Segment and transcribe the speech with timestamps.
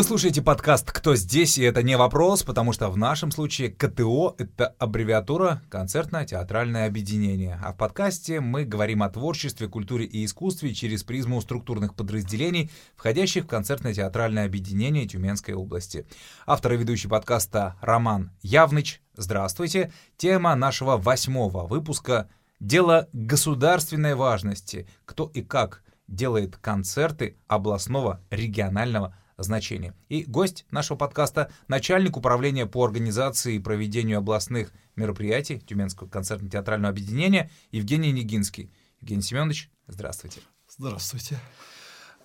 [0.00, 4.34] Вы слушаете подкаст «Кто здесь?» и это не вопрос, потому что в нашем случае КТО—
[4.38, 7.60] это аббревиатура «Концертно-театральное объединение».
[7.62, 13.44] А в подкасте мы говорим о творчестве, культуре и искусстве через призму структурных подразделений, входящих
[13.44, 16.06] в концертно-театральное объединение Тюменской области.
[16.46, 19.02] Автор и ведущий подкаста Роман Явныч.
[19.16, 19.92] Здравствуйте.
[20.16, 24.88] Тема нашего восьмого выпуска— «Дело государственной важности.
[25.04, 29.94] Кто и как делает концерты областного регионального значения.
[30.08, 37.50] И гость нашего подкаста— начальник управления по организации и проведению областных мероприятий Тюменского концертно-театрального объединения
[37.72, 38.70] Евгений Нигинский.
[39.00, 40.40] Евгений Семенович, здравствуйте.
[40.68, 41.38] Здравствуйте.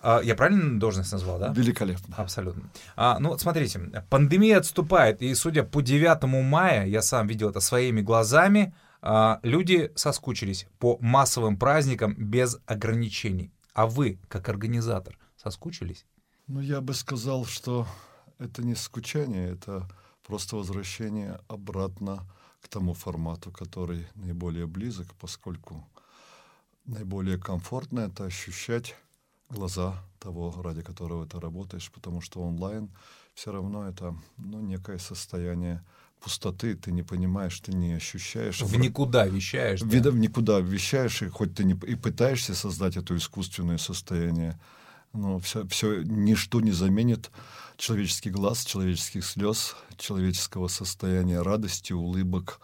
[0.02, 1.52] А, я правильно должность назвал, да?
[1.52, 2.14] Великолепно.
[2.16, 2.70] Абсолютно.
[2.96, 8.02] А, ну, смотрите, пандемия отступает, и, судя по 9 мая, я сам видел это своими
[8.02, 13.52] глазами, а, люди соскучились по массовым праздникам без ограничений.
[13.72, 16.06] А вы, как организатор, соскучились?
[16.48, 17.88] Ну, я бы сказал, что
[18.38, 19.88] это не скучание, это
[20.24, 22.24] просто возвращение обратно
[22.60, 25.84] к тому формату, который наиболее близок, поскольку
[26.84, 28.94] наиболее комфортно это ощущать
[29.50, 32.90] глаза того, ради которого ты работаешь, потому что онлайн
[33.34, 35.84] все равно это ну, некое состояние
[36.20, 38.60] пустоты, ты не понимаешь, ты не ощущаешь.
[38.62, 39.82] В никуда вещаешь.
[39.82, 40.10] В, да?
[40.10, 44.58] в никуда вещаешь, и хоть ты не, и пытаешься создать это искусственное состояние,
[45.16, 47.30] но все, все, ничто не заменит
[47.76, 52.60] человеческий глаз, человеческих слез, человеческого состояния радости, улыбок.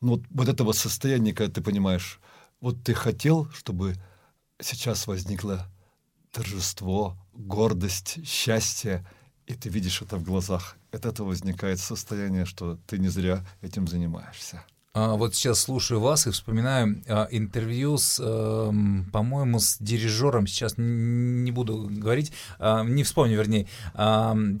[0.00, 2.20] Ну, вот, вот этого состояния, когда ты понимаешь,
[2.60, 3.94] вот ты хотел, чтобы
[4.60, 5.66] сейчас возникло
[6.30, 9.06] торжество, гордость, счастье,
[9.46, 10.76] и ты видишь это в глазах.
[10.92, 14.64] От этого возникает состояние, что ты не зря этим занимаешься.
[14.92, 18.72] А, вот сейчас слушаю вас и вспоминаю а, интервью с, а,
[19.12, 23.68] по-моему, с дирижером, сейчас не буду говорить, а, не вспомню, вернее,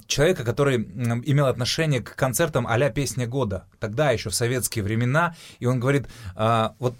[0.06, 5.66] человека, который имел отношение к концертам а «Песня года», тогда еще в советские времена, и
[5.66, 6.06] он говорит,
[6.78, 6.94] вот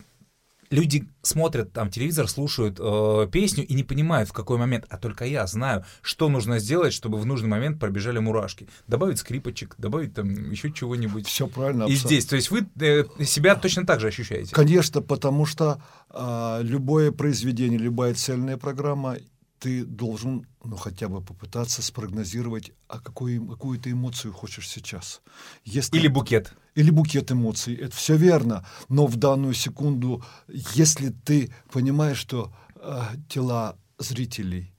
[0.70, 5.24] люди смотрят там телевизор, слушают э, песню и не понимают, в какой момент, а только
[5.24, 8.68] я знаю, что нужно сделать, чтобы в нужный момент пробежали мурашки.
[8.86, 11.26] Добавить скрипочек, добавить там еще чего-нибудь.
[11.26, 11.84] Все правильно.
[11.84, 14.54] И здесь, то есть вы э, себя точно так же ощущаете?
[14.54, 19.16] Конечно, потому что э, любое произведение, любая цельная программа
[19.60, 25.20] ты должен, ну, хотя бы попытаться спрогнозировать, а какую, какую ты эмоцию хочешь сейчас.
[25.64, 26.54] Если, или букет.
[26.74, 27.74] Или букет эмоций.
[27.74, 28.66] Это все верно.
[28.88, 34.72] Но в данную секунду, если ты понимаешь, что э, тела зрителей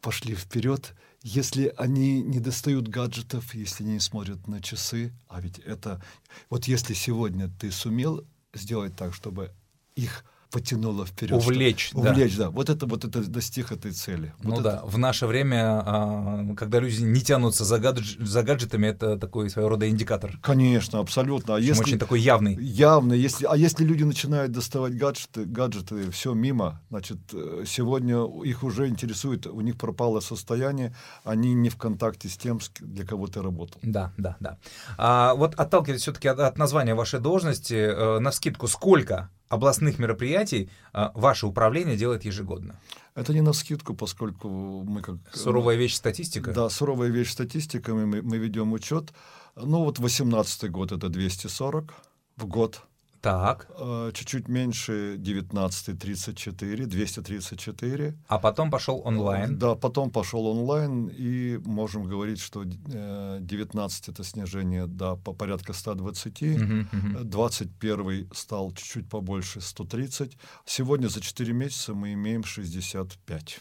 [0.00, 5.58] пошли вперед, если они не достают гаджетов, если они не смотрят на часы, а ведь
[5.58, 6.02] это...
[6.48, 9.52] Вот если сегодня ты сумел сделать так, чтобы
[9.96, 10.24] их
[10.54, 11.32] потянуло вперед.
[11.32, 12.12] Увлечь, что, да.
[12.12, 12.48] Увлечь, да.
[12.48, 14.32] Вот это вот это достиг этой цели.
[14.40, 18.16] Ну вот да, в наше время, а, когда люди не тянутся за, гадж...
[18.20, 20.38] за гаджетами, это такой своего рода индикатор.
[20.40, 21.56] Конечно, абсолютно.
[21.56, 21.82] А если...
[21.82, 22.54] Очень такой явный.
[22.54, 23.18] Явный.
[23.18, 23.46] Если...
[23.46, 29.48] А если люди начинают доставать гаджеты, гаджеты, все мимо, значит, э, сегодня их уже интересует,
[29.48, 30.94] у них пропало состояние,
[31.24, 33.80] они не в контакте с тем, для кого ты работал.
[33.82, 34.58] Да, да, да.
[34.98, 40.70] А, вот отталкиваясь все-таки от, от названия вашей должности, э, на скидку сколько областных мероприятий
[40.92, 42.80] а, ваше управление делает ежегодно?
[43.14, 45.16] Это не на скидку, поскольку мы как...
[45.32, 46.52] Суровая вещь статистика?
[46.52, 49.12] Да, суровая вещь статистика, мы, мы ведем учет.
[49.56, 51.94] Ну вот 18 год это 240
[52.36, 52.82] в год.
[53.24, 53.68] Так.
[53.78, 58.14] Э, чуть-чуть меньше 19 34, 234.
[58.28, 59.58] А потом пошел онлайн.
[59.58, 66.42] Да, потом пошел онлайн, и можем говорить, что 19 это снижение, да, по порядка 120,
[66.42, 67.24] угу, угу.
[67.24, 70.36] 21 стал чуть-чуть побольше, 130.
[70.66, 73.60] Сегодня за 4 месяца мы имеем 65.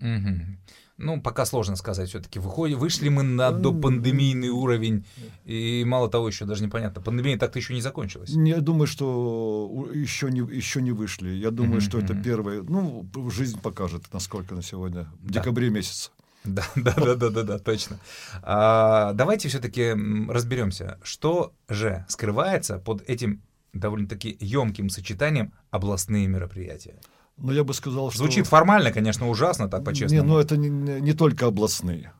[0.00, 0.58] Угу.
[1.02, 2.38] Ну, пока сложно сказать все-таки.
[2.38, 5.06] Выходи, вышли мы на допандемийный уровень,
[5.46, 7.00] и мало того, еще даже непонятно.
[7.00, 8.30] Пандемия так-то еще не закончилась.
[8.30, 11.30] Я думаю, что еще не, еще не вышли.
[11.30, 11.84] Я думаю, mm-hmm.
[11.84, 12.62] что это первое.
[12.62, 15.08] Ну, жизнь покажет, насколько на сегодня.
[15.20, 15.40] В да.
[15.40, 16.10] декабре месяце.
[16.44, 17.98] Да, да, да, да, да, да, точно.
[18.42, 19.94] А, давайте все-таки
[20.28, 23.42] разберемся, что же скрывается под этим
[23.72, 26.96] довольно-таки емким сочетанием областные мероприятия.
[27.40, 28.18] Но я бы сказал, что...
[28.18, 30.22] Звучит формально, конечно, ужасно, так по-честному.
[30.22, 30.68] Не, ну это не,
[31.00, 32.12] не только областные.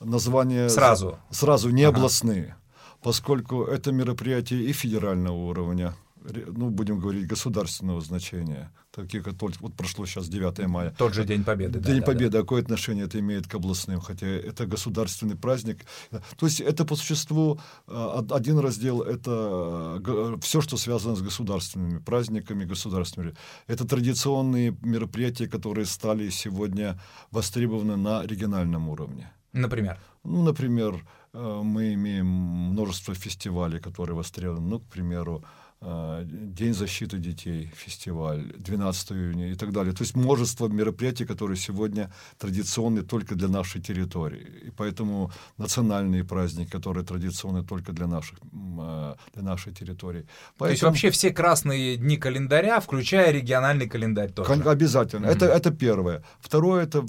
[0.00, 0.68] Название...
[0.68, 1.18] Сразу?
[1.30, 1.96] Сразу, не ага.
[1.96, 2.56] областные.
[3.02, 5.94] Поскольку это мероприятие и федерального уровня,
[6.24, 10.94] ну, будем говорить, государственного значения, такие как только, вот прошло сейчас 9 мая.
[10.96, 11.80] Тот же День Победы.
[11.80, 12.42] День да, Победы, да, да.
[12.42, 15.84] какое отношение это имеет к областным, хотя это государственный праздник.
[16.10, 22.64] То есть это по существу а, один раздел, это все, что связано с государственными праздниками,
[22.64, 23.34] государственными.
[23.66, 26.98] Это традиционные мероприятия, которые стали сегодня
[27.30, 29.32] востребованы на региональном уровне.
[29.52, 29.98] Например?
[30.24, 34.68] Ну, например, э, мы имеем множество фестивалей, которые востребованы.
[34.68, 35.44] Ну, к примеру,
[35.82, 39.92] День защиты детей, фестиваль, 12 июня и так далее.
[39.92, 44.66] То есть множество мероприятий, которые сегодня традиционны только для нашей территории.
[44.66, 50.26] И поэтому национальные праздники, которые традиционны только для, наших, э, для нашей территории.
[50.56, 50.68] Поэтому...
[50.68, 54.52] То есть вообще все красные дни календаря, включая региональный календарь тоже?
[54.52, 55.26] Обязательно.
[55.26, 55.36] Mm-hmm.
[55.36, 56.22] Это, это первое.
[56.40, 57.04] Второе— это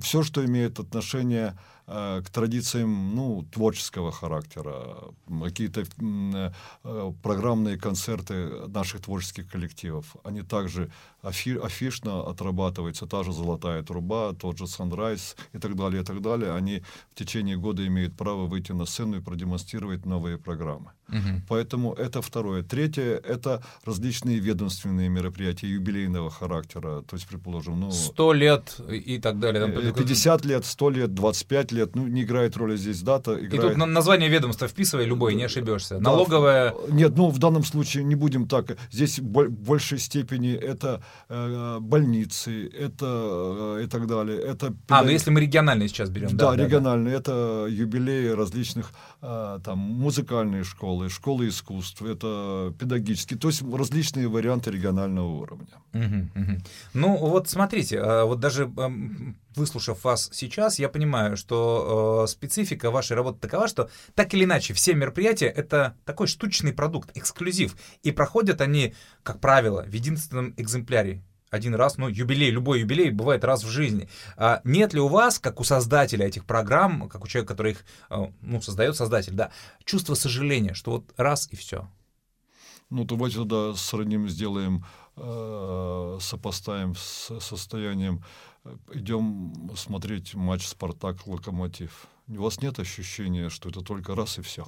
[0.00, 4.96] все, что имеет отношение Э, к традициям ну, творческого характера,
[5.42, 5.84] какие-то
[6.84, 10.16] э, программные концерты наших творческих коллективов.
[10.22, 10.90] Они также
[11.22, 16.20] афи, афишно отрабатываются, та же «Золотая труба», тот же «Санрайз» и так далее, и так
[16.20, 16.54] далее.
[16.54, 16.82] Они
[17.12, 20.92] в течение года имеют право выйти на сцену и продемонстрировать новые программы.
[21.08, 21.42] Угу.
[21.48, 22.62] Поэтому это второе.
[22.62, 27.02] Третье— это различные ведомственные мероприятия юбилейного характера.
[27.02, 27.90] То есть, предположим, ну...
[27.90, 29.92] 100 лет и так далее.
[29.92, 31.79] 50 э, лет, 100 лет, 25 лет.
[31.94, 33.34] Ну, не играет роли здесь дата.
[33.34, 33.54] Играет...
[33.54, 35.98] И тут название ведомства вписывай любой, не ошибешься.
[35.98, 36.74] Да, Налоговая...
[36.88, 38.76] Нет, ну, в данном случае не будем так.
[38.90, 44.38] Здесь в большей степени это э, больницы, это э, и так далее.
[44.38, 44.74] Это...
[44.88, 46.36] А, ну если мы региональные сейчас берем.
[46.36, 47.18] Да, да региональные.
[47.18, 47.30] Да, да.
[47.32, 48.92] Это юбилеи различных
[49.22, 55.66] э, там музыкальные школы, школы, искусств, это педагогические, то есть различные варианты регионального уровня.
[55.92, 56.62] Угу, угу.
[56.94, 58.70] Ну вот смотрите, э, вот даже
[59.56, 61.69] выслушав вас сейчас, я понимаю, что
[62.24, 67.10] э, специфика вашей работы такова, что так или иначе все мероприятия это такой штучный продукт,
[67.16, 73.10] эксклюзив, и проходят они, как правило, в единственном экземпляре один раз, ну, юбилей, любой юбилей
[73.10, 74.08] бывает раз в жизни.
[74.36, 77.84] А нет ли у вас, как у создателя этих программ, как у человека, который их,
[78.08, 79.50] э, ну, создает создатель, да,
[79.84, 81.88] чувство сожаления, что вот раз и все?
[82.88, 84.84] Ну, давайте тогда сравним, сделаем,
[85.16, 88.24] э, сопоставим с состоянием.
[88.92, 92.06] Идем смотреть матч «Спартак-Локомотив».
[92.28, 94.66] У вас нет ощущения, что это только раз и все?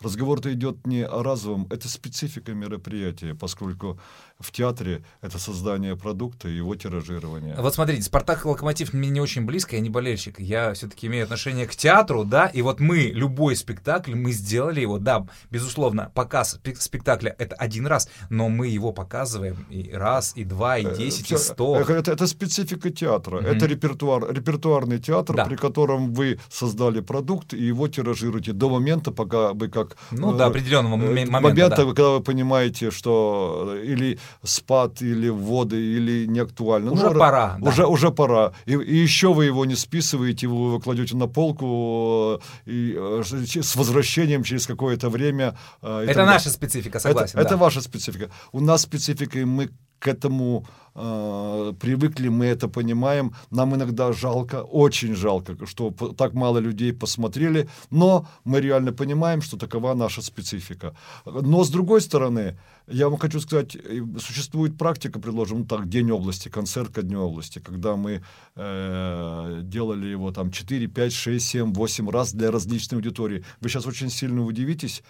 [0.00, 3.98] Разговор-то идет не о разовом, это специфика мероприятия, поскольку
[4.38, 7.54] в театре это создание продукта и его тиражирование.
[7.58, 10.40] Вот смотрите, «Спартак» и «Локомотив» мне не очень близко, я не болельщик.
[10.40, 14.98] Я все-таки имею отношение к театру, да, и вот мы, любой спектакль, мы сделали его,
[14.98, 20.78] да, безусловно, показ спектакля— это один раз, но мы его показываем и раз, и два,
[20.78, 21.80] и э, десять, и сто.
[21.80, 23.56] Это, это, это специфика театра, mm-hmm.
[23.56, 25.44] это репертуар, репертуарный театр, да.
[25.44, 29.96] при котором вы создали продукт и его тиражируете до момента, пока вы как...
[30.10, 31.84] Ну, э, до определенного э, момента, момента да.
[31.84, 36.92] когда вы понимаете, что или спад или вводы, или не актуально.
[36.92, 37.58] Уже ну, пора.
[37.60, 37.88] Уже, да.
[37.88, 38.52] уже пора.
[38.66, 43.22] И, и еще вы его не списываете, вы его кладете на полку и, э,
[43.62, 45.56] с возвращением через какое-то время.
[45.82, 47.38] Э, это наша специфика, согласен.
[47.38, 47.54] Это, да.
[47.54, 48.30] это ваша специфика.
[48.52, 49.70] У нас специфика, и мы
[50.04, 53.32] к этому э, привыкли, мы это понимаем.
[53.50, 59.56] Нам иногда жалко, очень жалко, что так мало людей посмотрели, но мы реально понимаем, что
[59.56, 60.94] такова наша специфика.
[61.24, 63.78] Но с другой стороны, я вам хочу сказать,
[64.20, 68.22] существует практика, предложим, ну, так, День области, концерт ко Дню области, когда мы
[68.56, 73.42] э, делали его там 4, 5, 6, 7, 8 раз для различной аудитории.
[73.62, 75.02] Вы сейчас очень сильно удивитесь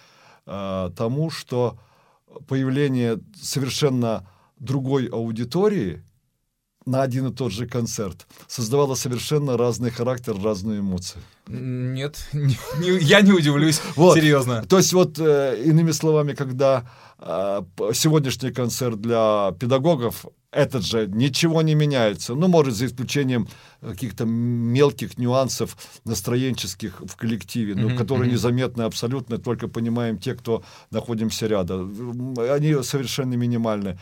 [0.45, 1.77] э, тому, что
[2.47, 4.25] появление совершенно
[4.65, 6.03] другой аудитории
[6.85, 11.19] на один и тот же концерт создавало совершенно разный характер, разные эмоции.
[11.47, 14.15] Нет, не, не, я не удивлюсь, вот.
[14.15, 14.63] серьезно.
[14.63, 16.87] То есть вот э, иными словами, когда
[17.25, 22.33] сегодняшний концерт для педагогов этот же ничего не меняется.
[22.33, 23.47] Ну, может, за исключением
[23.81, 30.63] каких-то мелких нюансов настроенческих в коллективе, ну, mm-hmm, которые незаметны абсолютно, только понимаем те, кто
[30.91, 32.35] находимся рядом.
[32.37, 33.99] Они совершенно минимальны.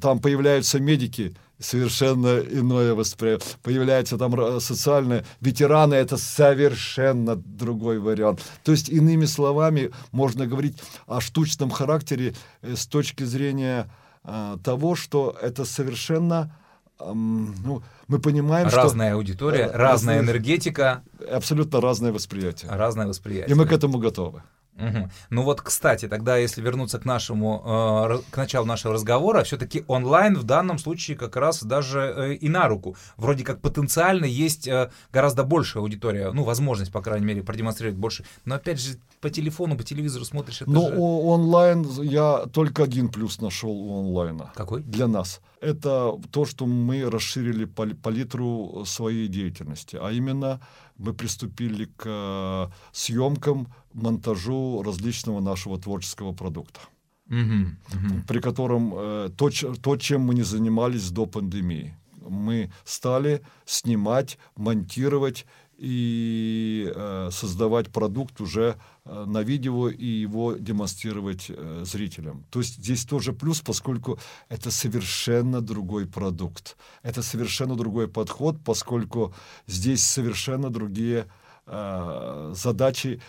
[0.00, 3.48] Там появляются медики, совершенно иное восприятие.
[3.62, 8.42] Появляются там социальные ветераны, это совершенно другой вариант.
[8.64, 13.90] То есть, иными словами, можно говорить о штучном характере э, с точки зрения
[14.22, 16.54] а, того, что это совершенно
[17.00, 19.16] ну, мы понимаем, разная что...
[19.16, 21.02] аудитория, разная, разная энергетика.
[21.30, 22.70] Абсолютно разное восприятие.
[22.70, 23.54] Разное восприятие.
[23.54, 24.42] И мы к этому готовы.
[24.76, 25.10] Угу.
[25.30, 30.36] Ну вот, кстати, тогда если вернуться к нашему, э, к началу нашего разговора, все-таки онлайн
[30.36, 32.96] в данном случае как раз даже э, и на руку.
[33.16, 38.24] Вроде как потенциально есть э, гораздо большая аудитория, ну, возможность, по крайней мере, продемонстрировать больше.
[38.44, 40.98] Но опять же, по телефону, по телевизору смотришь, это Ну, же...
[40.98, 44.52] онлайн, я только один плюс нашел у онлайна.
[44.54, 44.82] Какой?
[44.82, 45.40] Для нас.
[45.60, 50.60] Это то, что мы расширили палитру своей деятельности, а именно
[50.98, 56.80] мы приступили к э, съемкам монтажу различного нашего творческого продукта.
[57.28, 58.26] Uh-huh, uh-huh.
[58.26, 59.50] При котором э, то,
[59.82, 61.96] то, чем мы не занимались до пандемии.
[62.20, 65.46] Мы стали снимать, монтировать
[65.84, 72.46] и э, создавать продукт уже э, на видео и его демонстрировать э, зрителям.
[72.50, 76.76] То есть здесь тоже плюс, поскольку это совершенно другой продукт.
[77.02, 79.34] Это совершенно другой подход, поскольку
[79.66, 81.28] здесь совершенно другие Э,
[81.66, 83.20] задачи.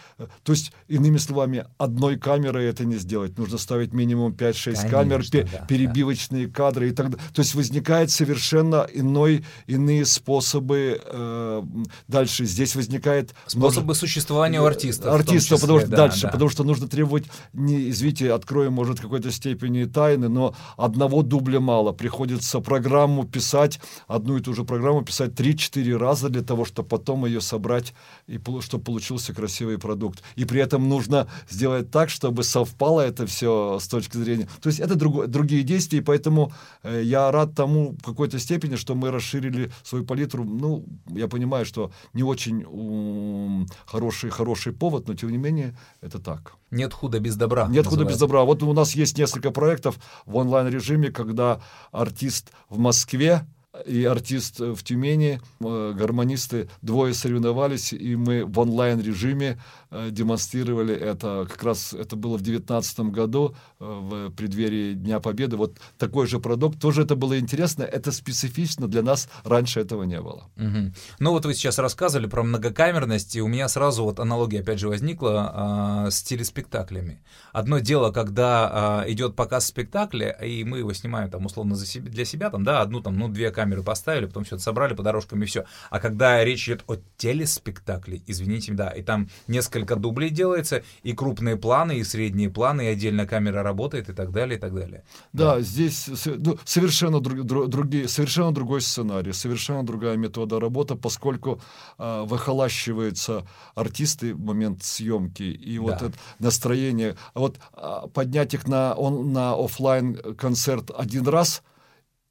[0.43, 3.37] То есть, иными словами, одной камерой это не сделать.
[3.37, 6.53] Нужно ставить минимум 5-6 камер, пе- да, перебивочные да.
[6.53, 7.25] кадры и так далее.
[7.33, 11.01] То есть возникает совершенно иной, иные способы.
[11.05, 11.63] Э,
[12.07, 13.33] дальше здесь возникает...
[13.45, 13.99] Способы множе...
[14.01, 15.13] существования у артиста.
[15.13, 16.29] Артиста, потому что да, дальше, да.
[16.29, 21.93] потому что нужно требовать, не, извините, открою, может, какой-то степени тайны, но одного дубля мало.
[21.93, 27.25] Приходится программу писать, одну и ту же программу писать 3-4 раза для того, чтобы потом
[27.25, 27.93] ее собрать
[28.27, 30.23] и чтобы получился красивый продукт.
[30.35, 34.47] И при этом нужно сделать так, чтобы совпало это все с точки зрения...
[34.61, 36.51] То есть это друг, другие действия, и поэтому
[36.83, 40.43] э, я рад тому в какой-то степени, что мы расширили свою палитру.
[40.43, 46.19] Ну, я понимаю, что не очень ум, хороший, хороший повод, но тем не менее это
[46.19, 46.53] так.
[46.71, 47.67] Нет худа без добра.
[47.67, 48.43] Нет худа без добра.
[48.43, 53.45] Вот у нас есть несколько проектов в онлайн-режиме, когда артист в Москве
[53.85, 61.47] и артист в Тюмени, э, гармонисты, двое соревновались, и мы в онлайн-режиме э, демонстрировали это.
[61.49, 65.57] Как раз это было в 2019 году, э, в преддверии Дня Победы.
[65.57, 66.79] Вот такой же продукт.
[66.79, 67.83] Тоже это было интересно.
[67.83, 68.87] Это специфично.
[68.87, 70.49] Для нас раньше этого не было.
[70.57, 70.93] Угу.
[71.19, 74.89] Ну вот вы сейчас рассказывали про многокамерность, и у меня сразу вот аналогия опять же
[74.89, 77.21] возникла а, с телеспектаклями.
[77.53, 82.09] Одно дело, когда а, идет показ спектакля, и мы его снимаем там условно за себя,
[82.09, 85.03] для себя, там, да, одну там, ну, две камеры поставили, потом все это собрали по
[85.03, 85.65] дорожкам и все.
[85.89, 91.57] А когда речь идет о телеспектакле, извините, да, и там несколько дублей делается, и крупные
[91.57, 95.03] планы, и средние планы, и отдельно камера работает, и так далее, и так далее.
[95.33, 95.61] Да, да.
[95.61, 101.61] здесь ну, совершенно, друг, другие, совершенно другой сценарий, совершенно другая метода работы, поскольку
[101.97, 106.07] э, выхолащиваются артисты в момент съемки, и вот да.
[106.07, 107.15] это настроение.
[107.33, 111.61] А вот э, поднять их на, он, на офлайн концерт один раз—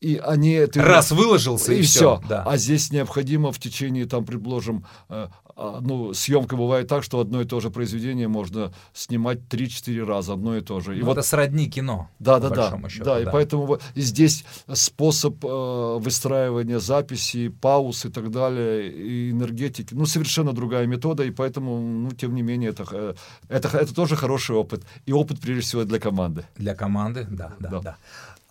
[0.04, 2.20] и они это раз выложился и, и все.
[2.28, 2.42] Да.
[2.46, 7.40] А здесь необходимо в течение, там, предложим, э, а, ну, съемка бывает так, что одно
[7.40, 10.96] и то же произведение можно снимать 3-4 раза, одно и то же.
[10.96, 12.08] И ну, вот это сродни кино.
[12.18, 12.88] Да, да, да.
[12.88, 13.20] Счету, да, да.
[13.20, 20.06] И поэтому и здесь способ э, выстраивания записи, пауз и так далее, и энергетики, ну,
[20.06, 23.14] совершенно другая метода, и поэтому, ну, тем не менее, это, э,
[23.48, 24.84] это, это тоже хороший опыт.
[25.06, 26.44] И опыт, прежде всего, для команды.
[26.56, 27.80] Для команды, да, да, да.
[27.80, 27.96] да.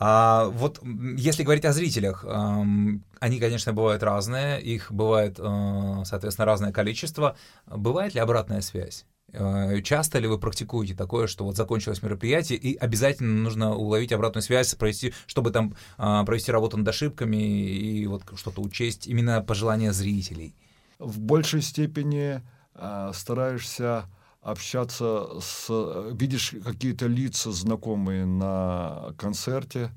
[0.05, 0.81] А, вот
[1.17, 7.37] если говорить о зрителях, они, конечно, бывают разные, их бывает, э, соответственно, разное количество.
[7.67, 9.05] Бывает ли обратная связь?
[9.31, 14.43] Э, часто ли вы практикуете такое, что вот закончилось мероприятие, и обязательно нужно уловить обратную
[14.43, 19.93] связь, провести, чтобы там э, провести работу над ошибками и вот что-то учесть, именно пожелания
[19.93, 20.53] зрителей?
[20.99, 22.41] В большей степени
[22.75, 24.09] э, стараешься
[24.43, 25.67] общаться с...
[26.11, 29.91] Видишь какие-то лица знакомые на концерте,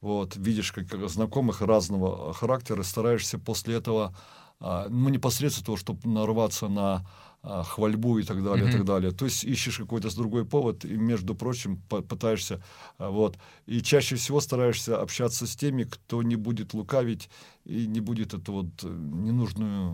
[0.00, 4.14] вот, видишь как, знакомых разного характера, стараешься после этого,
[4.58, 7.06] а, ну, непосредственно того, чтобы нарваться на
[7.42, 8.68] хвальбу и так далее, mm-hmm.
[8.68, 9.12] и так далее.
[9.12, 12.62] То есть ищешь какой-то другой повод и, между прочим, пытаешься,
[12.98, 13.38] а, вот.
[13.66, 17.30] И чаще всего стараешься общаться с теми, кто не будет лукавить
[17.64, 19.90] и не будет это вот э, ненужный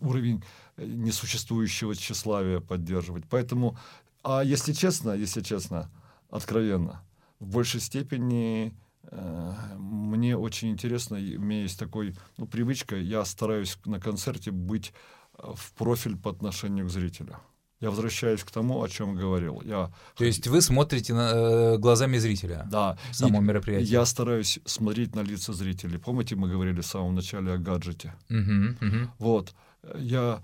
[0.00, 0.42] уровень
[0.76, 3.24] несуществующего тщеславия поддерживать.
[3.28, 3.76] Поэтому,
[4.22, 5.90] а если честно, если честно,
[6.30, 7.02] откровенно,
[7.40, 13.78] в большей степени э, мне очень интересно, у меня есть такой, ну, привычка, я стараюсь
[13.84, 17.36] на концерте быть э, в профиль по отношению к зрителю.
[17.80, 19.62] Я возвращаюсь к тому, о чем говорил.
[19.64, 19.92] Я...
[20.16, 22.66] То есть вы смотрите на, э, глазами зрителя?
[22.68, 22.98] Да.
[23.12, 23.88] Само мероприятие.
[23.88, 25.98] Я стараюсь смотреть на лица зрителей.
[25.98, 28.14] Помните, мы говорили в самом начале о гаджете?
[28.30, 29.10] Угу, угу.
[29.18, 29.54] Вот.
[29.96, 30.42] Я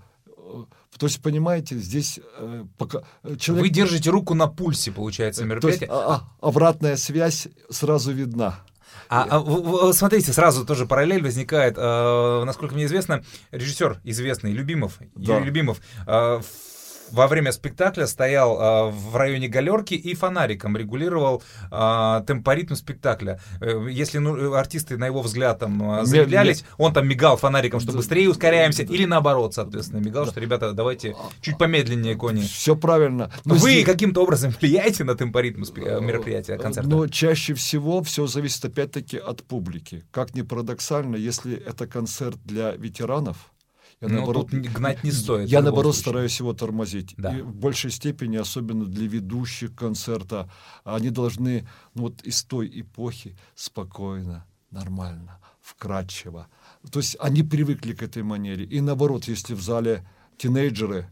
[0.97, 3.65] то есть, понимаете, здесь э, пока э, человек...
[3.65, 5.87] Вы держите руку на пульсе, получается, мероприятие.
[5.87, 8.59] То есть, а, а, обратная связь сразу видна.
[9.09, 11.75] А, а смотрите, сразу тоже параллель возникает.
[11.77, 15.35] Э, насколько мне известно, режиссер известный Любимов, да.
[15.35, 16.41] Юрий Любимов, э,
[17.15, 21.41] во время спектакля стоял э, в районе галерки и фонариком регулировал
[21.71, 23.39] э, темпоритм спектакля.
[23.61, 27.93] Э, если ну, артисты, на его взгляд, там э, замедлялись, он там мигал фонариком, что
[27.93, 32.41] быстрее ускоряемся, или наоборот, соответственно, мигал, что, ребята, давайте чуть помедленнее, кони.
[32.41, 33.31] Все правильно.
[33.45, 33.85] Но Вы здесь...
[33.85, 36.89] каким-то образом влияете на темпоритм э, мероприятия, концерта?
[36.89, 40.03] Но чаще всего все зависит опять-таки от публики.
[40.11, 43.37] Как ни парадоксально, если это концерт для ветеранов,
[44.01, 45.49] я, Но наоборот, тут гнать не стоит.
[45.49, 46.01] Я, наоборот, случае.
[46.01, 47.13] стараюсь его тормозить.
[47.17, 47.37] Да.
[47.37, 50.51] И в большей степени, особенно для ведущих концерта,
[50.83, 56.47] они должны ну, вот из той эпохи спокойно, нормально, вкрадчиво.
[56.91, 58.65] То есть они привыкли к этой манере.
[58.65, 60.05] И наоборот, если в зале
[60.37, 61.09] тинейджеры,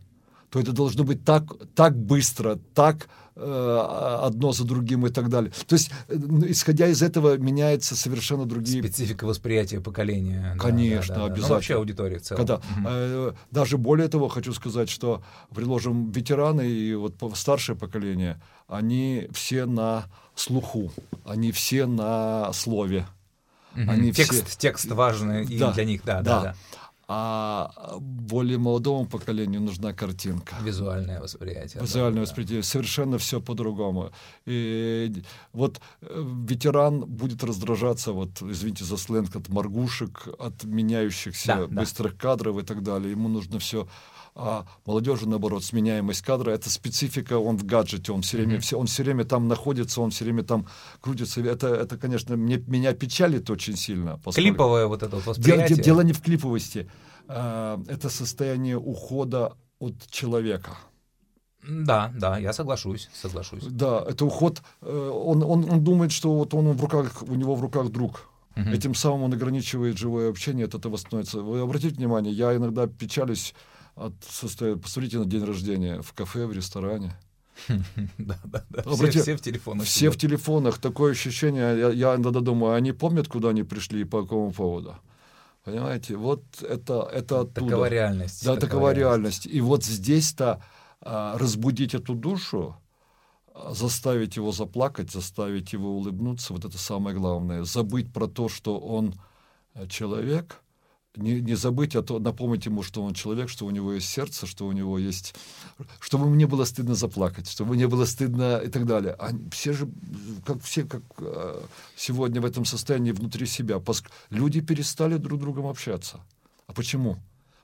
[0.53, 5.51] то это должно быть так, так быстро, так э, одно за другим и так далее.
[5.65, 6.15] То есть, э,
[6.47, 8.83] исходя из этого, меняется совершенно другие...
[8.83, 10.55] Специфика восприятия поколения.
[10.59, 11.47] Конечно, да, да, да, обязательно.
[11.47, 12.37] Ну, вообще аудитории в целом.
[12.37, 12.85] Когда, Мгм.
[12.87, 15.23] э, даже более того, хочу сказать, что,
[15.55, 20.05] предложим, ветераны и вот старшее поколение, они все на
[20.35, 20.91] слуху,
[21.25, 23.07] они все на слове.
[23.75, 23.89] Мгм.
[23.89, 26.41] они текст, все- текст важный и Да, для них, да, да, да.
[26.43, 26.55] да.
[27.15, 30.55] А более молодому поколению нужна картинка.
[30.63, 31.79] Визуальное восприятие.
[31.79, 32.21] да, Визуальное да.
[32.21, 32.63] восприятие.
[32.63, 34.11] Совершенно все по-другому.
[34.47, 41.67] И вот э, ветеран будет раздражаться, вот, извините за сленг, от моргушек, от меняющихся Да,
[41.67, 41.81] да.
[41.81, 43.11] быстрых кадров и так далее.
[43.11, 43.87] Ему нужно все.
[44.35, 48.87] А молодежи, наоборот, сменяемость кадра, это специфика, он в гаджете, он все время, все, он
[48.87, 50.65] все время там находится, он все время там
[51.01, 51.39] крутится.
[51.41, 54.19] Это, это конечно, мне, меня печалит очень сильно.
[54.23, 55.77] поскольку- Клиповое вот это вот Дело, восприятие.
[55.77, 56.89] де- дело не в клиповости.
[57.27, 60.71] А, это состояние ухода от человека.
[61.67, 63.63] Да, да, я соглашусь, соглашусь.
[63.63, 64.61] Да, это уход.
[64.81, 68.27] э, Он, он, он думает, что вот он в руках, у него в руках друг.
[68.55, 68.73] Мгм.
[68.73, 71.39] Этим самым он ограничивает живое общение, от этого становится.
[71.41, 73.53] Вы обратите внимание, я иногда печалюсь
[73.95, 74.79] от состояния.
[74.79, 77.13] Посмотрите на день рождения в кафе, в ресторане.
[78.17, 78.81] Да, да, да.
[79.09, 79.85] Все, в телефонах.
[79.85, 81.77] Все в телефонах, такое ощущение.
[81.77, 84.95] Я, я иногда думаю, они помнят, куда они пришли и по какому поводу.
[85.63, 87.69] Понимаете, вот это, это оттуда.
[87.69, 88.43] Такова реальность.
[88.45, 89.45] Да, такова реальность.
[89.45, 90.61] И вот здесь-то
[90.99, 92.75] а, разбудить эту душу,
[93.53, 97.63] а, заставить его заплакать, заставить его улыбнуться, вот это самое главное.
[97.63, 99.15] Забыть про то, что он
[99.73, 100.62] э, человек,
[101.15, 104.45] не, не забыть, а то напомнить ему, что он человек, что у него есть сердце,
[104.45, 105.35] что у него есть...
[105.99, 109.13] Чтобы ему не было стыдно заплакать, чтобы не было стыдно и так далее.
[109.19, 109.87] Они, все же,
[110.45, 111.61] как все, как э,
[111.95, 113.81] сегодня в этом состоянии внутри себя.
[114.29, 116.19] Люди перестали друг с другом общаться.
[116.67, 117.17] А почему?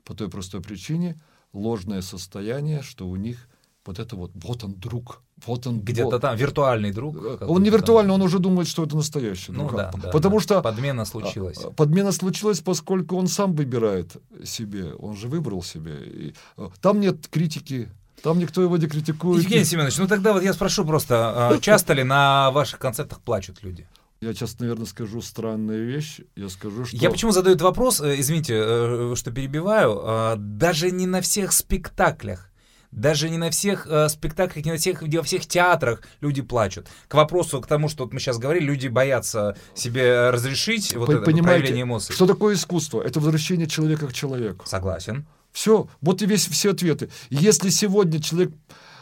[0.04, 1.20] По той простой причине
[1.54, 3.48] ложное состояние, что у них
[3.90, 6.22] вот это вот, вот он друг, вот он Где-то вот.
[6.22, 7.16] там виртуальный друг.
[7.16, 7.80] Он какой-то не там.
[7.80, 9.78] виртуальный, он уже думает, что это настоящий Ну друг.
[9.78, 10.44] да, А, да, Потому да.
[10.44, 11.58] что Подмена случилась.
[11.64, 14.94] а, Подмена случилась, поскольку он сам выбирает себе.
[14.94, 15.96] Он же выбрал себе.
[16.06, 17.90] И, а, там нет критики,
[18.22, 19.42] там никто его не критикует.
[19.42, 21.16] Евгений Семенович, ну тогда вот я спрошу просто,
[21.50, 23.88] а, часто ли на ваших концертах плачут люди?
[24.22, 26.20] Я сейчас, наверное, скажу странную вещь.
[26.36, 26.98] Я скажу, что...
[26.98, 31.54] Я почему задаю этот вопрос, э, извините, э, что перебиваю, а, даже не на всех
[31.54, 32.49] спектаклях,
[32.92, 36.88] даже не на всех э, спектаклях, не на всех, не во всех театрах люди плачут.
[37.08, 41.22] К вопросу, к тому, что вот мы сейчас говорили, люди боятся себе разрешить вот это
[41.22, 42.14] понимаете, проявление эмоций.
[42.14, 43.02] Что такое искусство?
[43.02, 44.66] Это возвращение человека к человеку.
[44.68, 45.28] Согласен.
[45.52, 47.10] Все, вот и весь все ответы.
[47.30, 48.52] Если сегодня человек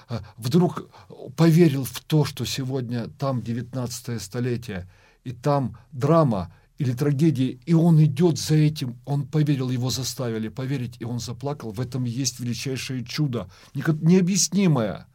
[0.08, 0.89] а, вдруг
[1.36, 4.89] поверил в то, что сегодня там 19 столетие,
[5.23, 10.96] и там драма или трагедия, и он идет за этим, он поверил, его заставили поверить,
[11.00, 15.08] и он заплакал, в этом есть величайшее чудо, необъяснимое.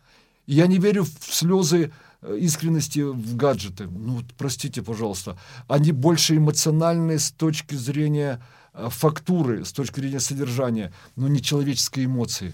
[0.46, 3.86] Я не верю в слезы э, искренности в гаджеты.
[3.86, 5.38] Ну, простите, пожалуйста.
[5.68, 8.42] Они больше эмоциональные с точки зрения
[8.74, 12.52] э, фактуры, с точки зрения содержания, но не человеческой эмоции.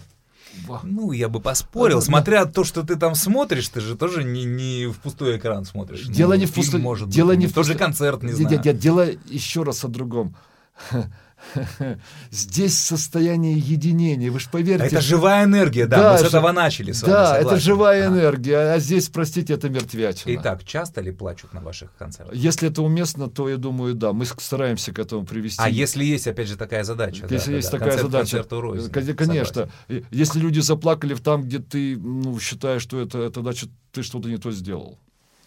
[0.82, 4.86] Ну, я бы поспорил, смотря то, что ты там смотришь, ты же тоже не, не
[4.86, 6.06] в пустой экран смотришь.
[6.06, 8.22] Дело Ну, не в пустой- может быть, дело не ну, в Тот же пустой- концерт,
[8.22, 8.60] не знаю.
[8.62, 10.34] де- Дело еще раз о другом.
[12.30, 14.30] Здесь состояние единения.
[14.30, 14.86] Вы же поверьте.
[14.86, 18.16] Это живая энергия, да, Да, мы с этого начали с вами, Да, это живая Ага.
[18.16, 20.34] энергия, а здесь, простите, это мертвячина.
[20.40, 22.34] Итак, часто ли плачут на ваших концертах?
[22.34, 24.12] Если это уместно, то я думаю, да.
[24.12, 25.60] Мы стараемся к этому привести.
[25.62, 27.26] А если есть, опять же, такая задача?
[27.26, 28.92] да, Если да, есть да, такая концерт задача, концерту рознь.
[28.92, 29.68] кон- конечно.
[29.88, 30.06] Согласен.
[30.10, 34.36] Если люди заплакали там, где ты ну, считаешь, что это, это значит, ты что-то не
[34.38, 34.98] то сделал.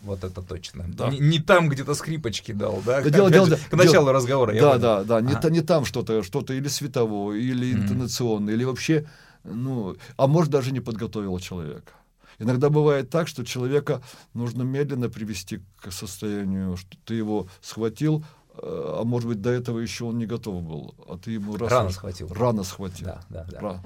[0.04, 0.86] Вот это точно.
[0.88, 1.10] Да.
[1.10, 3.02] Не, не там где-то скрипочки дал, да?
[3.02, 4.54] Да дело- дело- же, к началу дело- разговора.
[4.60, 5.22] да, да, да.
[5.22, 9.06] Не, та- не там что-то, что-то или световое, или интонационное, или вообще,
[9.44, 11.94] ну, а может даже не подготовил человека.
[12.40, 14.02] Иногда бывает так, что человека
[14.34, 18.26] нужно медленно привести к состоянию, что ты его схватил,
[18.58, 21.90] а может быть до этого еще он не готов был, а ты ему раз Рано
[21.90, 22.28] схватил.
[22.34, 23.08] Рано схватил.
[23.08, 23.60] Да, да, да.
[23.60, 23.80] Ра-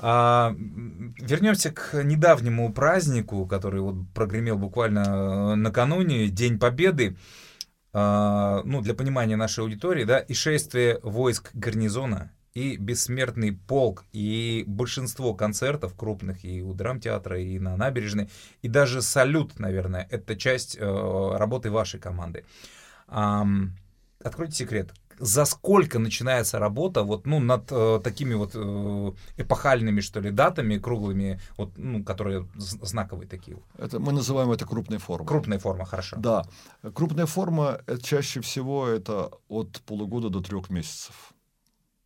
[0.00, 7.16] А, вернемся к недавнему празднику, который вот прогремел буквально э, накануне, День Победы.
[7.92, 14.64] А, ну, для понимания нашей аудитории, да, и шествие войск гарнизона, и бессмертный полк, и
[14.66, 18.28] большинство концертов крупных и у драмтеатра, и на набережной,
[18.62, 22.44] и даже салют, наверное, это часть э, работы вашей команды.
[23.06, 23.72] Ам,
[24.22, 24.92] откройте секрет.
[25.18, 30.78] за сколько начинается работа вот, ну, над э, такими вот э, эпохальными, что ли, датами
[30.78, 33.58] круглыми, вот, ну, которые знаковые такие?
[33.76, 35.26] Это, мы называем это крупной формой.
[35.26, 36.16] Крупная форма, хорошо.
[36.18, 36.44] Да.
[36.94, 41.32] Крупная форма, это чаще всего это от полугода до трех месяцев.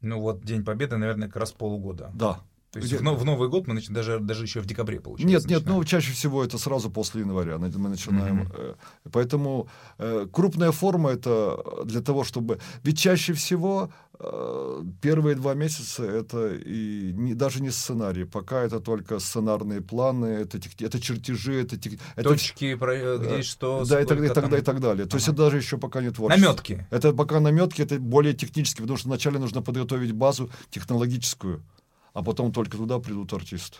[0.00, 2.10] Ну вот День Победы, наверное, как раз полугода.
[2.14, 2.40] Да.
[2.72, 3.88] То есть в, в Новый год мы нач...
[3.88, 5.46] даже, даже еще в декабре получается.
[5.46, 8.44] Нет, нет, ну чаще всего это сразу после января мы начинаем.
[8.44, 8.76] Mm-hmm.
[9.12, 12.60] Поэтому э, крупная форма это для того, чтобы...
[12.82, 18.80] Ведь чаще всего э, первые два месяца это и не, даже не сценарий, пока это
[18.80, 21.76] только сценарные планы, это, это чертежи, это...
[22.16, 24.54] это Точки, про, где что, Да, и так, и, так, там...
[24.54, 25.02] и так далее.
[25.02, 25.10] Ага.
[25.10, 26.46] То есть это даже еще пока не творчество.
[26.46, 26.86] Наметки.
[26.90, 31.62] Это пока наметки, это более технически, потому что вначале нужно подготовить базу технологическую
[32.12, 33.78] а потом только туда придут артисты.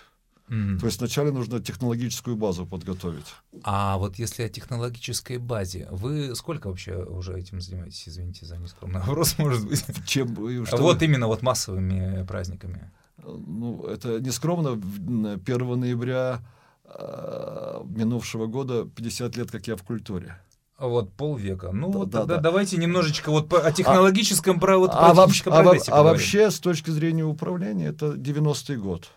[0.49, 0.79] Mm-hmm.
[0.81, 3.27] То есть вначале нужно технологическую базу подготовить.
[3.63, 8.09] А вот если о технологической базе, вы сколько вообще уже этим занимаетесь?
[8.09, 9.85] Извините за нескромный вопрос, может быть.
[10.07, 10.67] Чем?
[10.67, 12.91] Что вот именно вот массовыми праздниками.
[13.19, 14.73] Ну, это нескромно.
[14.73, 16.41] 1 ноября
[16.85, 20.39] э, минувшего года 50 лет, как я в культуре.
[20.83, 21.71] Вот полвека.
[21.73, 22.43] Ну, да, вот да, тогда да.
[22.43, 26.91] давайте немножечко вот о технологическом а, про, вот, а, вообще, а, а вообще, с точки
[26.91, 29.09] зрения управления, это 90-й год.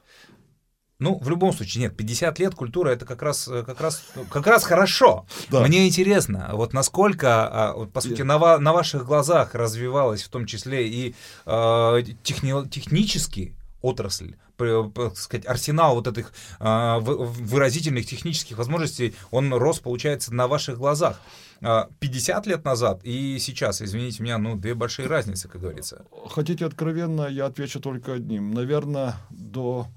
[0.99, 4.63] Ну, в любом случае, нет, 50 лет культура это как раз, как раз, как раз
[4.63, 5.25] хорошо.
[5.49, 5.61] Да.
[5.61, 10.45] Мне интересно, вот насколько, а, вот, по сути, на, на ваших глазах развивалась в том
[10.45, 13.54] числе и э, техни, технически
[13.85, 20.77] отрасль, так сказать, арсенал вот этих э, выразительных технических возможностей, он рос, получается, на ваших
[20.77, 21.19] глазах.
[21.61, 26.05] 50 а, лет назад и сейчас, извините меня, ну, две большие разницы, как говорится.
[26.29, 28.51] Хотите откровенно, я отвечу только одним.
[28.51, 29.87] Наверное, до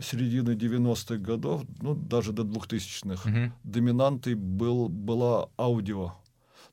[0.00, 3.52] середины 90-х годов, ну, даже до 2000-х, угу.
[3.62, 6.14] доминантой был, была аудио.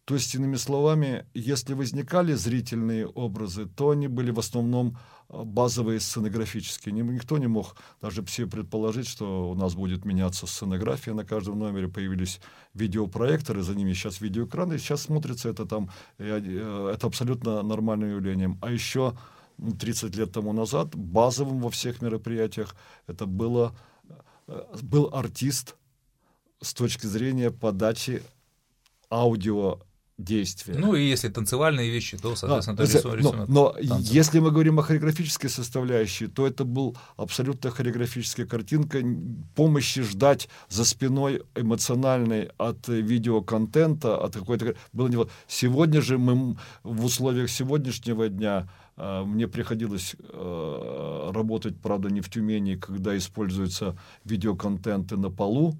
[0.05, 4.97] То есть, иными словами, если возникали зрительные образы, то они были в основном
[5.29, 6.93] базовые сценографические.
[6.93, 11.13] Никто не мог даже все предположить, что у нас будет меняться сценография.
[11.13, 12.41] На каждом номере появились
[12.73, 14.77] видеопроекторы, за ними сейчас видеоэкраны.
[14.77, 18.59] Сейчас смотрится это там, э, это абсолютно нормальным явлением.
[18.61, 19.15] А еще
[19.57, 22.75] 30 лет тому назад базовым во всех мероприятиях
[23.07, 23.73] это было,
[24.47, 25.75] э, был артист
[26.61, 28.21] с точки зрения подачи
[29.09, 29.79] аудио
[30.17, 30.75] действия.
[30.77, 33.47] Ну и если танцевальные вещи, то, соответственно, да, то рисунок.
[33.49, 38.99] Но, но если мы говорим о хореографической составляющей, то это был абсолютно хореографическая картинка.
[39.55, 44.75] Помощи ждать за спиной эмоциональной от видеоконтента, от какой-то...
[44.91, 45.17] Было не...
[45.47, 52.29] Сегодня же мы в условиях сегодняшнего дня э, мне приходилось э, работать, правда, не в
[52.29, 55.75] Тюмени, когда используются видеоконтенты на полу,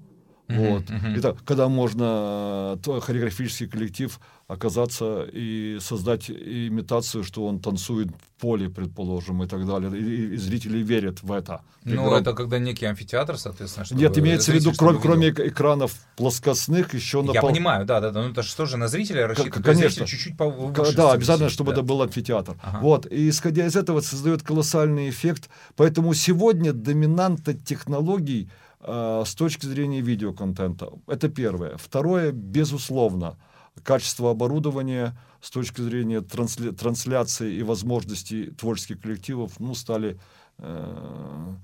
[0.48, 0.84] вот.
[0.84, 8.40] Uh-huh, Итак, когда можно то, хореографический коллектив оказаться и создать имитацию, что он танцует в
[8.40, 9.90] поле, предположим, и так далее.
[9.98, 11.62] И, и зрители верят в это.
[11.84, 12.20] Ну, Игра...
[12.20, 13.86] это когда некий амфитеатр, соответственно.
[13.86, 17.32] Чтобы Нет, имеется в виду, кроме, кроме экранов плоскостных, еще на...
[17.32, 17.50] Я пол...
[17.50, 18.22] понимаю, да, да, да.
[18.22, 19.64] Ну, это что же на зрителя рассчитано?
[19.64, 20.06] Конечно.
[20.06, 20.94] чуть-чуть повыше.
[20.94, 21.78] Да, обязательно, чтобы да.
[21.78, 22.56] это был амфитеатр.
[22.62, 22.80] Ага.
[22.80, 23.10] Вот.
[23.10, 25.48] И исходя из этого создает колоссальный эффект.
[25.74, 30.90] Поэтому сегодня доминанта технологий— Э, с точки зрения видеоконтента.
[31.06, 31.76] Это первое.
[31.78, 33.38] Второе, безусловно,
[33.82, 40.18] качество оборудования с точки зрения трансля трансляции и возможностей творческих коллективов ну, стали
[40.58, 41.54] э,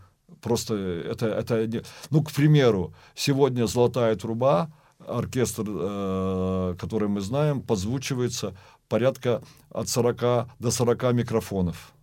[0.40, 0.74] просто...
[0.74, 4.70] Это, это, ну, к примеру, сегодня «Золотая труба»,
[5.06, 8.54] оркестр, э, который мы знаем, подзвучивается
[8.88, 11.94] порядка от 40 до 40 микрофонов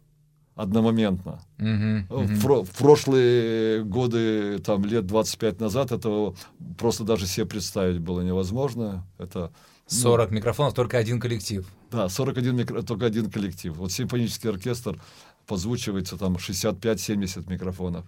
[0.57, 1.39] одномоментно.
[1.59, 2.25] Uh-huh, uh-huh.
[2.25, 6.35] В, в прошлые годы, там, лет 25 назад, этого
[6.77, 9.05] просто даже себе представить было невозможно.
[9.19, 9.51] Это,
[9.85, 11.65] 40 ну, микрофонов, только один коллектив.
[11.91, 13.77] Да, 41 микро, только один коллектив.
[13.77, 14.99] Вот симфонический оркестр
[15.45, 18.05] позвучивается там 65-70 микрофонов.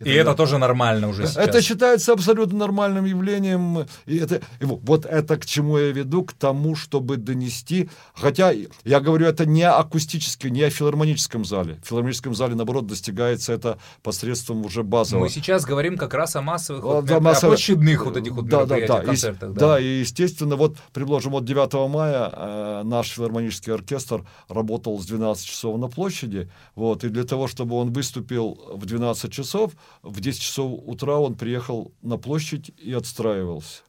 [0.00, 1.36] И это, это тоже нормально уже сейчас.
[1.36, 3.86] Это считается абсолютно нормальным явлением.
[4.06, 7.90] И это, и вот это к чему я веду, к тому, чтобы донести.
[8.14, 8.52] Хотя
[8.84, 11.80] я говорю это не акустически, не о филармоническом зале.
[11.82, 15.24] В филармоническом зале, наоборот, достигается это посредством уже базового.
[15.24, 18.76] Мы сейчас говорим как раз о массовых, да, массовых, площадных вот этих вот да, да,
[18.86, 19.50] да, концертах.
[19.50, 19.60] И, да.
[19.60, 25.44] да, и естественно, вот, предложим, вот 9 мая э, наш филармонический оркестр работал с 12
[25.44, 26.48] часов на площади.
[26.76, 29.72] Вот, и для того, чтобы он выступил в 12 часов,
[30.02, 33.82] в 10 часов утра он приехал на площадь и отстраивался.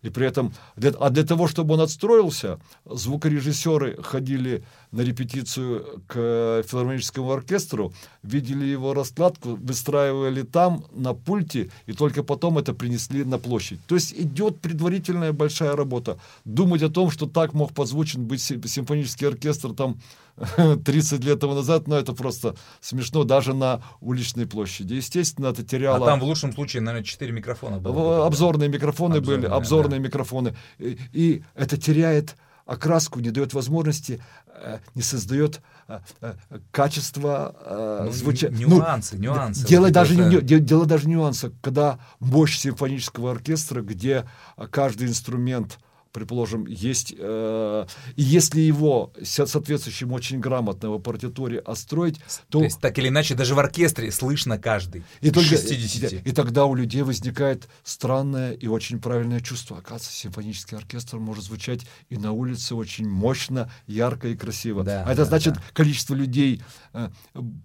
[0.00, 6.62] И при этом, для, а для того, чтобы он отстроился, звукорежиссеры ходили на репетицию к
[6.68, 13.38] филармоническому оркестру, видели его раскладку, выстраивали там, на пульте, и только потом это принесли на
[13.38, 13.80] площадь.
[13.86, 16.18] То есть идет предварительная большая работа.
[16.44, 19.98] Думать о том, что так мог позвучен быть симфонический оркестр там
[20.84, 24.94] 30 лет тому назад, но это просто смешно даже на уличной площади.
[24.94, 26.04] Естественно, это теряло...
[26.04, 28.26] А там в лучшем случае, наверное, 4 микрофона было.
[28.26, 30.06] Обзорные микрофоны обзорные, были, обзорные да.
[30.06, 30.54] микрофоны.
[30.78, 36.34] И, и это теряет окраску, не дает возможности, э, не создает э, э,
[36.70, 38.66] качество ну, звучания.
[38.66, 39.66] Нюансы, ну, нюансы.
[39.66, 40.42] Дело вот даже, это...
[40.42, 44.28] не, дело даже нюанса, когда мощь симфонического оркестра, где
[44.70, 45.78] каждый инструмент
[46.12, 52.18] предположим, есть, э, и если его соответствующим очень грамотно в партитуре отстроить,
[52.48, 52.58] то...
[52.58, 55.04] То есть, так или иначе, даже в оркестре слышно каждый.
[55.20, 56.12] И, только, 60.
[56.12, 59.78] И, и тогда у людей возникает странное и очень правильное чувство.
[59.78, 64.84] Оказывается, симфонический оркестр может звучать и на улице очень мощно, ярко и красиво.
[64.84, 65.62] Да, а это да, значит, да.
[65.72, 66.62] количество людей,
[66.94, 67.08] э,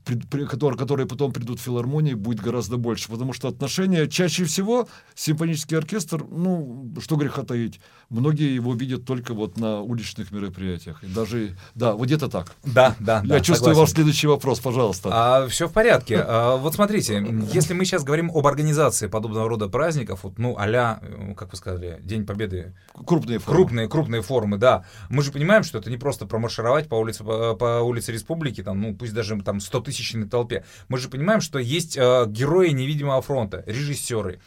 [0.06, 3.10] при, при, которые, которые потом придут в филармонии, будет гораздо больше.
[3.10, 7.79] Потому что отношения чаще всего симфонический оркестр, ну, что греха таить,
[8.10, 11.04] многие его видят только вот на уличных мероприятиях.
[11.04, 12.54] И даже, да, вот где-то так.
[12.63, 13.22] Да, да.
[13.24, 13.82] Я да, чувствую согласен.
[13.82, 15.10] ваш следующий вопрос, пожалуйста.
[15.12, 16.17] А, все в порядке.
[16.19, 21.00] А, вот смотрите, если мы сейчас говорим об организации подобного рода праздников, вот, ну, а
[21.38, 22.74] как вы сказали, День Победы.
[23.06, 23.58] Крупные формы.
[23.58, 24.86] Крупные, крупные формы, да.
[25.10, 28.82] Мы же понимаем, что это не просто промаршировать по улице, по, по улице Республики, там,
[28.82, 30.65] ну, пусть даже там 100 тысячной толпе.
[30.88, 34.39] Мы же понимаем, что есть э, герои невидимого фронта, режиссеры,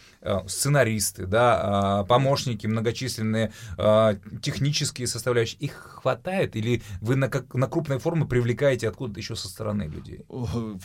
[0.48, 6.56] сценаристы, да, э, помощники многочисленные, э, технические составляющие, их хватает?
[6.56, 10.24] Или вы на, как, на крупные формы привлекаете откуда-то еще со стороны людей?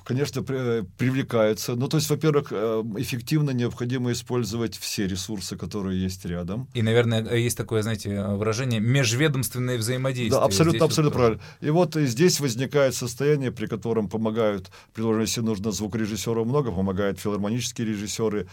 [0.03, 1.75] Конечно, при, привлекаются.
[1.75, 6.67] Ну, то есть, во-первых, э, эффективно необходимо использовать все ресурсы, которые есть рядом.
[6.73, 10.39] И, наверное, есть такое, знаете, выражение межведомственное взаимодействие.
[10.39, 11.43] Да, абсолютно, здесь абсолютно вот правильно.
[11.61, 17.87] И вот здесь возникает состояние, при котором помогают, предложим, если нужно звукорежиссеров много, помогают филармонические
[17.87, 18.47] режиссеры,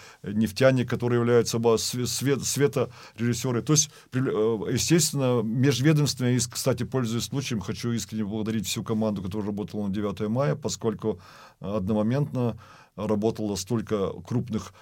[0.79, 3.63] нефтяник, которые являются свет, светорежиссеры.
[3.63, 9.49] То есть, э, естественно, межведомственное, и, кстати, пользуясь случаем, хочу искренне поблагодарить всю команду, которая
[9.49, 11.21] работала на 9 мая, поскольку
[11.61, 12.59] одномоментно
[12.97, 14.73] работало столько крупных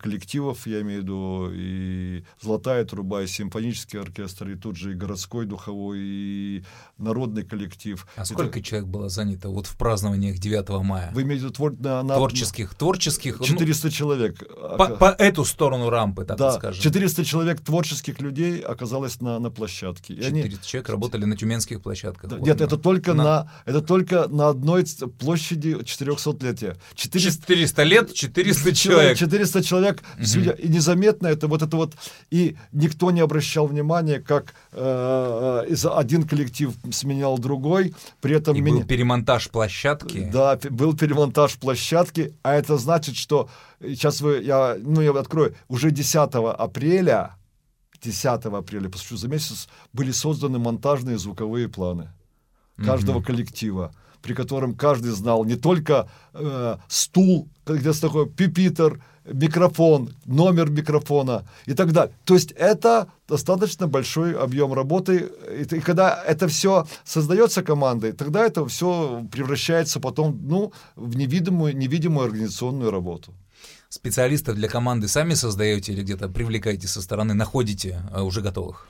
[0.00, 4.94] коллективов, я имею в виду и «Золотая труба», и симфонический оркестр, и тут же и
[4.94, 6.64] городской духовой, и
[6.98, 8.06] народный коллектив.
[8.16, 8.32] А Это...
[8.32, 11.10] сколько человек было занято вот в празднованиях 9 мая?
[11.14, 11.74] Вы имеете в виду твор...
[11.78, 12.14] на, на...
[12.16, 12.74] творческих?
[12.74, 13.40] Творческих?
[13.42, 14.48] 400 ну, человек.
[14.78, 16.82] По, по эту сторону рампы, так да, скажем.
[16.82, 20.16] 400 человек творческих людей оказалось на, на площадке.
[20.16, 20.58] 400 они...
[20.62, 22.30] человек работали на тюменских площадках.
[22.30, 23.24] Да, нет, это только на...
[23.24, 23.52] на...
[23.64, 24.84] это только на одной
[25.18, 26.76] площади 400-летия.
[26.94, 27.42] 400...
[27.46, 29.18] 400 лет, 400 человек.
[29.18, 30.50] 400 человек, угу.
[30.58, 31.94] и незаметно это вот это вот,
[32.30, 38.56] и никто не обращал внимания, как э, э один коллектив сменял другой, при этом...
[38.56, 38.80] И меня...
[38.80, 40.28] был перемонтаж площадки.
[40.32, 43.48] Да, был перемонтаж площадки, а это значит, что,
[43.80, 47.36] сейчас вы, я, ну, я открою, уже 10 апреля,
[48.02, 52.10] 10 апреля, после за месяц, были созданы монтажные звуковые планы
[52.76, 53.26] каждого угу.
[53.26, 53.92] коллектива
[54.24, 61.74] при котором каждый знал не только э, стул, где такой пипитер, микрофон, номер микрофона и
[61.74, 62.14] так далее.
[62.24, 65.30] То есть это достаточно большой объем работы.
[65.50, 71.76] И, и когда это все создается командой, тогда это все превращается потом ну, в невидимую,
[71.76, 73.32] невидимую организационную работу.
[73.88, 78.88] Специалистов для команды сами создаете или где-то привлекаете со стороны, находите а, уже готовых?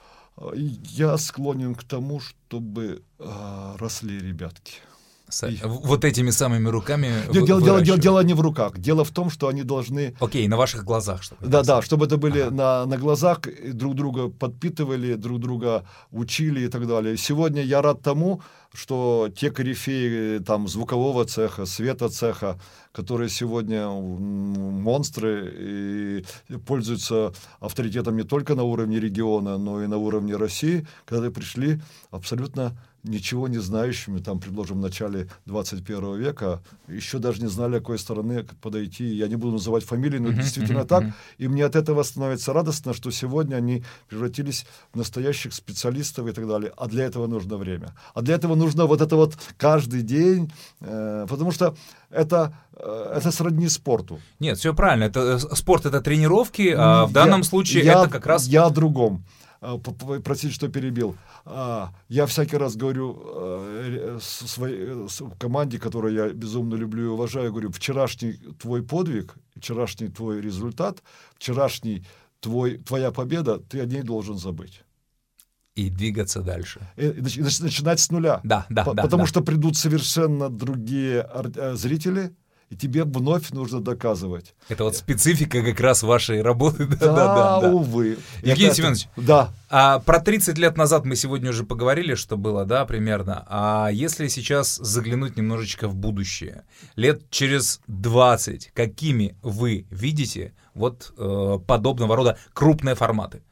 [0.52, 4.74] Я склонен к тому, чтобы э, росли ребятки.
[5.42, 5.60] И...
[5.64, 7.10] Вот этими самыми руками.
[7.32, 8.78] Дело, дело, дело, дело не в руках.
[8.78, 10.14] Дело в том, что они должны.
[10.20, 11.46] Окей, на ваших глазах, чтобы.
[11.46, 12.50] Да, да, чтобы это были ага.
[12.50, 13.40] на, на глазах,
[13.72, 17.16] друг друга подпитывали, друг друга учили и так далее.
[17.16, 22.58] Сегодня я рад тому, что те корифеи там звукового цеха, света цеха,
[22.92, 30.36] которые сегодня монстры и пользуются авторитетом не только на уровне региона, но и на уровне
[30.36, 37.42] России, когда пришли абсолютно ничего не знающими, там, предложим, в начале 21 века, еще даже
[37.42, 39.04] не знали, какой стороны подойти.
[39.04, 41.04] Я не буду называть фамилии, но действительно так.
[41.38, 46.48] И мне от этого становится радостно, что сегодня они превратились в настоящих специалистов и так
[46.48, 46.72] далее.
[46.76, 47.94] А для этого нужно время.
[48.14, 51.76] А для этого нужно вот это вот каждый день, э, потому что
[52.10, 54.20] это, э, это сродни спорту.
[54.40, 55.04] Нет, все правильно.
[55.04, 58.46] Это, э, спорт— это тренировки, а в данном я, случае я, это как раз...
[58.46, 59.24] Я о другом.
[59.64, 59.78] А,
[60.22, 61.16] простите, что перебил.
[61.44, 67.70] А, я всякий раз говорю э, своей команде, которую я безумно люблю и уважаю, говорю,
[67.70, 71.02] вчерашний твой подвиг, вчерашний твой результат,
[71.36, 72.04] вчерашний
[72.40, 74.84] твой, твоя победа, ты о ней должен забыть.
[75.74, 76.80] И двигаться дальше.
[76.96, 78.40] И, нач- начинать с нуля.
[78.44, 79.02] Да, да, По- да.
[79.02, 79.26] Потому да.
[79.26, 82.36] что придут совершенно другие э, зрители,
[82.70, 84.54] и тебе вновь нужно доказывать.
[84.68, 86.86] Это вот специфика как раз вашей работы.
[86.86, 87.70] Да, Да, да, да.
[87.72, 88.18] увы.
[88.42, 89.08] Евгений Это- Семенович.
[89.16, 89.50] Да.
[89.70, 93.44] А про 30 лет назад мы сегодня уже поговорили, что было, да, примерно.
[93.48, 96.64] А если сейчас заглянуть немножечко в будущее,
[96.96, 103.42] лет через 20, какими вы видите вот э, подобного рода крупные форматы?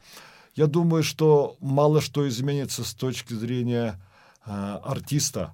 [0.54, 4.00] Я думаю, что мало что изменится с точки зрения
[4.46, 4.50] э,
[4.84, 5.52] артиста,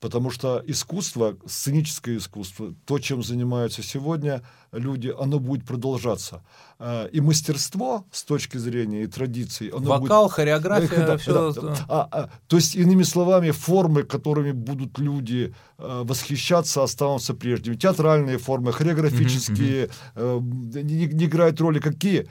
[0.00, 6.42] потому что искусство, сценическое искусство, то, чем занимаются сегодня люди, оно будет продолжаться.
[6.78, 11.52] Э, и мастерство с точки зрения и традиций, оно будет Вокал, хореография, Да, все.
[11.52, 11.76] да, да.
[11.88, 17.76] А, а, то есть, иными словами, формы, которыми будут люди э, восхищаться, останутся прежними.
[17.76, 22.28] Театральные формы, хореографические, э, не, не играют роли какие.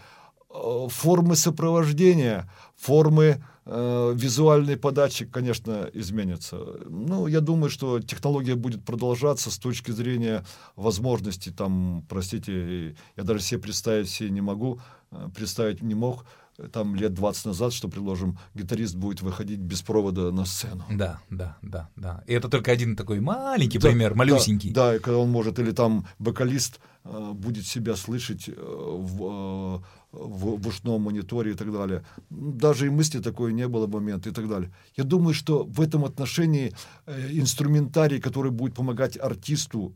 [0.55, 6.57] Э, формы сопровождения, формы э, визуальной подачи, конечно, изменятся.
[6.87, 11.51] Ну, я думаю, что технология будет продолжаться с точки зрения возможностей.
[11.51, 14.79] Там, простите, я даже себе представить себе не могу,
[15.11, 16.25] э, представить не мог,
[16.57, 20.85] э, там лет 20 назад, что, предложим, гитарист будет выходить без провода на сцену.
[20.89, 22.23] Да, да, да, да.
[22.27, 24.71] И это только один такой маленький Да, пример, да, малюсенький.
[24.71, 29.83] Да, и когда он может, или там вокалист э, будет себя слышать э, в, э,
[30.15, 32.01] в, в ушном мониторе и так далее.
[32.30, 34.69] Даже и мысли такой не было момента и так далее.
[34.97, 36.71] Я думаю, что в этом отношении
[37.06, 39.93] э, инструментарий, который будет помогать артисту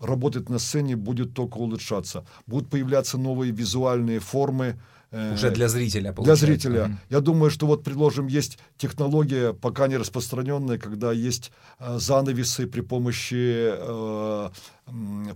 [0.00, 2.24] работать на сцене, будет только улучшаться.
[2.46, 4.76] Будут появляться новые визуальные формы.
[5.10, 6.46] э, Уже для зрителя, для получается.
[6.46, 6.84] зрителя.
[6.84, 6.98] Мгм.
[7.10, 12.82] Я думаю, что вот, предложим, есть технология, пока не распространенная, когда есть э, занавесы при
[12.82, 14.50] помощи э,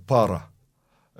[0.07, 0.52] пара.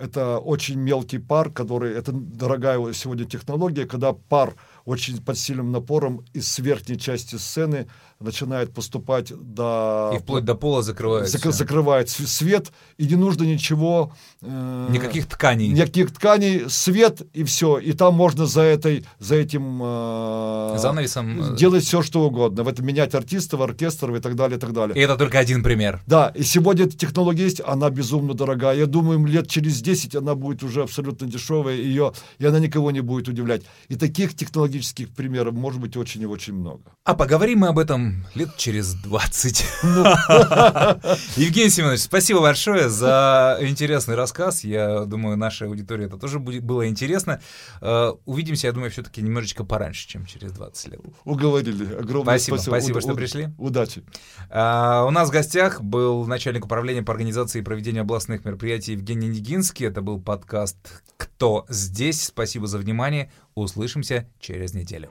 [0.03, 1.95] Это очень мелкий пар, который...
[1.95, 7.87] Это дорогая сегодня технология, когда пар очень под сильным напором из верхней части сцены
[8.23, 10.13] начинает поступать до...
[10.15, 11.39] И вплоть до пола закрывается.
[11.39, 14.13] зак- закрывает св- свет, и не нужно ничего...
[14.41, 15.69] э, Никаких тканей.
[15.69, 17.79] Никаких тканей, свет и все.
[17.79, 21.55] И там можно за, этой, за этим э, Занавесом.
[21.55, 22.63] э, делать все, что угодно.
[22.63, 24.97] В этом менять артистов, оркестров и так далее, и так далее.
[24.97, 26.01] И это только один пример.
[26.07, 28.77] Да, и сегодня эта технология есть, она безумно дорогая.
[28.77, 33.01] Я думаю, лет через 10 она будет уже абсолютно дешевая, ее, и она никого не
[33.01, 33.63] будет удивлять.
[33.89, 36.83] И таких технологических примеров может быть очень и очень много.
[37.05, 39.65] А поговорим мы об этом лет через 20.
[39.83, 40.05] Ну.
[41.37, 44.65] Евгений Семенович, спасибо большое за интересный рассказ.
[44.65, 47.41] Я думаю, нашей аудитории это тоже будет, было интересно.
[47.81, 51.01] Э, Увидимся, я думаю, все-таки немножечко пораньше, чем через 20 лет.
[51.25, 51.95] Уговорили.
[51.95, 53.01] Огромное Спасибо, спасибо.
[53.01, 53.49] что пришли.
[53.59, 54.03] Удачи.
[54.51, 59.29] А, У нас в гостях был начальник управления по организации и проведению областных мероприятий Евгений
[59.29, 59.87] Нигинский.
[59.87, 60.77] Это был подкаст
[61.17, 62.25] «Кто здесь?».
[62.25, 63.31] Спасибо за внимание.
[63.55, 65.09] Услышимся через неделю.